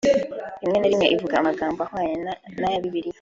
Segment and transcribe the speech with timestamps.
[0.61, 3.09] rimwe na rimwe ivuga amagambo ahwana n’aya Bibiliya